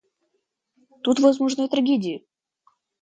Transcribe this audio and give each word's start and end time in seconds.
Тут 1.07 1.21
возможны 1.25 1.61
и 1.67 1.71
трагедии. 1.75 2.17